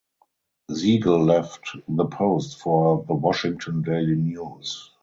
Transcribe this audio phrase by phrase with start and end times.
[0.71, 4.89] Siegel left "The Post" for "The Washington Daily News".